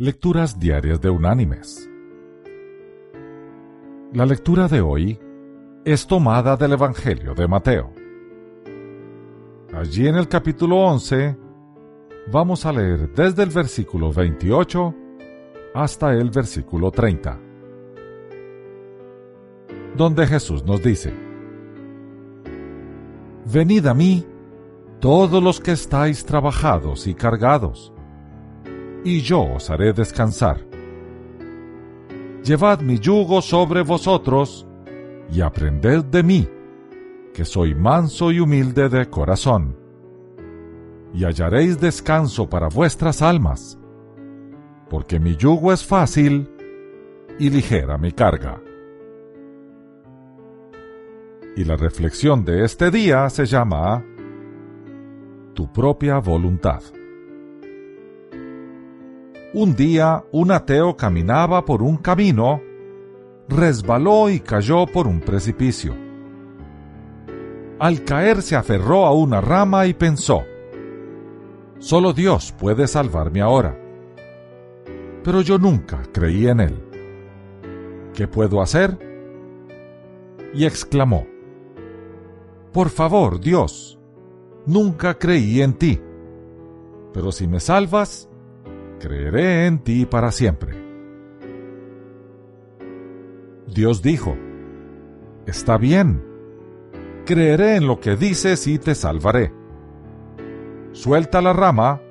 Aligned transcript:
Lecturas 0.00 0.60
Diarias 0.60 1.00
de 1.00 1.10
Unánimes. 1.10 1.90
La 4.12 4.26
lectura 4.26 4.68
de 4.68 4.80
hoy 4.80 5.18
es 5.84 6.06
tomada 6.06 6.56
del 6.56 6.74
Evangelio 6.74 7.34
de 7.34 7.48
Mateo. 7.48 7.92
Allí 9.74 10.06
en 10.06 10.14
el 10.14 10.28
capítulo 10.28 10.76
11 10.76 11.36
vamos 12.30 12.64
a 12.64 12.70
leer 12.70 13.12
desde 13.12 13.42
el 13.42 13.50
versículo 13.50 14.12
28 14.12 14.94
hasta 15.74 16.12
el 16.12 16.30
versículo 16.30 16.92
30, 16.92 17.40
donde 19.96 20.28
Jesús 20.28 20.64
nos 20.64 20.80
dice, 20.80 21.12
Venid 23.52 23.84
a 23.86 23.94
mí 23.94 24.24
todos 25.00 25.42
los 25.42 25.58
que 25.58 25.72
estáis 25.72 26.24
trabajados 26.24 27.08
y 27.08 27.14
cargados, 27.14 27.92
y 29.08 29.22
yo 29.22 29.42
os 29.42 29.70
haré 29.70 29.92
descansar. 29.92 30.58
Llevad 32.44 32.80
mi 32.80 32.98
yugo 32.98 33.40
sobre 33.40 33.82
vosotros, 33.82 34.66
y 35.32 35.40
aprended 35.40 36.04
de 36.04 36.22
mí, 36.22 36.48
que 37.32 37.44
soy 37.44 37.74
manso 37.74 38.30
y 38.30 38.40
humilde 38.40 38.88
de 38.88 39.08
corazón, 39.08 39.76
y 41.14 41.24
hallaréis 41.24 41.80
descanso 41.80 42.48
para 42.48 42.68
vuestras 42.68 43.22
almas, 43.22 43.78
porque 44.90 45.18
mi 45.18 45.36
yugo 45.36 45.72
es 45.72 45.84
fácil 45.84 46.50
y 47.38 47.50
ligera 47.50 47.96
mi 47.96 48.12
carga. 48.12 48.60
Y 51.56 51.64
la 51.64 51.76
reflexión 51.76 52.44
de 52.44 52.64
este 52.64 52.90
día 52.90 53.28
se 53.30 53.46
llama 53.46 54.04
Tu 55.54 55.72
propia 55.72 56.18
voluntad. 56.18 56.82
Un 59.54 59.74
día 59.74 60.24
un 60.30 60.50
ateo 60.50 60.94
caminaba 60.94 61.64
por 61.64 61.82
un 61.82 61.96
camino, 61.96 62.60
resbaló 63.48 64.28
y 64.28 64.40
cayó 64.40 64.84
por 64.84 65.06
un 65.06 65.20
precipicio. 65.20 65.94
Al 67.78 68.04
caer 68.04 68.42
se 68.42 68.56
aferró 68.56 69.06
a 69.06 69.14
una 69.14 69.40
rama 69.40 69.86
y 69.86 69.94
pensó, 69.94 70.42
Solo 71.78 72.12
Dios 72.12 72.52
puede 72.58 72.86
salvarme 72.86 73.40
ahora. 73.40 73.78
Pero 75.24 75.40
yo 75.40 75.58
nunca 75.58 76.02
creí 76.12 76.46
en 76.46 76.60
Él. 76.60 76.84
¿Qué 78.12 78.28
puedo 78.28 78.60
hacer? 78.60 78.98
Y 80.52 80.66
exclamó, 80.66 81.26
Por 82.72 82.90
favor, 82.90 83.40
Dios, 83.40 83.98
nunca 84.66 85.18
creí 85.18 85.62
en 85.62 85.72
ti. 85.72 86.00
Pero 87.14 87.32
si 87.32 87.46
me 87.46 87.60
salvas, 87.60 88.27
creeré 88.98 89.66
en 89.66 89.78
ti 89.78 90.06
para 90.06 90.30
siempre. 90.30 90.74
Dios 93.66 94.02
dijo, 94.02 94.36
Está 95.46 95.78
bien, 95.78 96.22
creeré 97.24 97.76
en 97.76 97.86
lo 97.86 98.00
que 98.00 98.16
dices 98.16 98.66
y 98.66 98.78
te 98.78 98.94
salvaré. 98.94 99.52
Suelta 100.92 101.40
la 101.40 101.52
rama, 101.52 102.02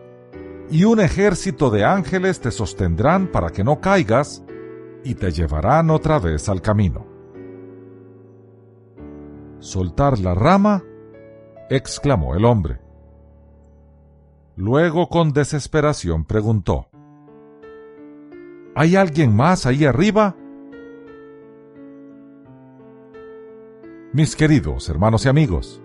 y 0.70 0.84
un 0.84 1.00
ejército 1.00 1.70
de 1.70 1.86
ángeles 1.86 2.40
te 2.40 2.52
sostendrán 2.52 3.28
para 3.28 3.50
que 3.50 3.64
no 3.64 3.80
caigas, 3.80 4.44
y 5.04 5.16
te 5.16 5.32
llevarán 5.32 5.90
otra 5.90 6.20
vez 6.20 6.50
al 6.50 6.62
camino. 6.62 7.06
¿Soltar 9.60 10.20
la 10.20 10.36
rama? 10.36 10.84
exclamó 11.70 12.36
el 12.36 12.46
hombre. 12.46 12.80
Luego 14.58 15.08
con 15.08 15.34
desesperación 15.34 16.26
preguntó, 16.26 16.90
¿Hay 18.74 18.96
alguien 18.96 19.36
más 19.36 19.68
ahí 19.68 19.86
arriba? 19.86 20.36
Mis 24.14 24.36
queridos 24.36 24.90
hermanos 24.90 25.26
y 25.26 25.30
amigos, 25.30 25.80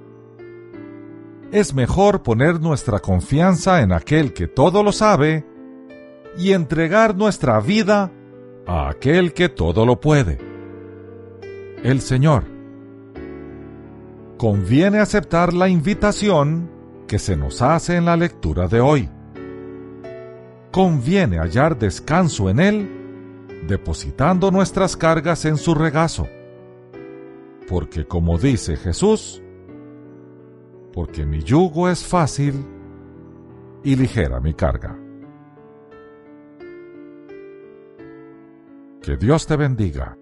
es 1.51 1.75
mejor 1.75 2.23
poner 2.23 2.63
nuestra 2.63 3.01
confianza 3.01 3.83
en 3.83 3.93
aquel 3.93 4.33
que 4.33 4.49
todo 4.49 4.83
lo 4.83 4.93
sabe 4.93 5.45
y 6.39 6.53
entregar 6.53 7.15
nuestra 7.15 7.61
vida 7.61 8.11
a 8.67 8.89
aquel 8.89 9.35
que 9.35 9.51
todo 9.51 9.85
lo 9.85 10.01
puede, 10.01 10.39
el 11.83 12.01
Señor. 12.01 12.45
Conviene 14.39 14.99
aceptar 14.99 15.53
la 15.53 15.69
invitación 15.69 16.82
que 17.13 17.19
se 17.19 17.37
nos 17.37 17.61
hace 17.61 17.97
en 17.97 18.07
la 18.07 18.17
lectura 18.17 18.69
de 18.69 18.81
hoy. 18.81 19.07
Conviene 20.71 21.37
hallar 21.37 21.79
descanso 21.79 22.49
en 22.49 22.59
Él, 22.59 23.51
depositando 23.69 24.51
nuestras 24.51 24.97
cargas 24.97 25.45
en 25.45 25.59
su 25.59 25.75
regazo. 25.75 26.27
Porque 27.69 28.07
como 28.07 28.39
dice 28.39 28.79
Jesús, 28.79 29.43
porque 30.95 31.27
mi 31.27 31.43
yugo 31.43 31.91
es 31.91 32.03
fácil 32.03 32.65
y 33.85 33.95
ligera 33.95 34.41
mi 34.41 34.55
carga. 34.55 34.99
Que 39.03 39.19
Dios 39.19 39.47
te 39.47 39.57
bendiga. 39.57 40.17